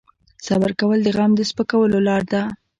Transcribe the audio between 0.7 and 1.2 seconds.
کول د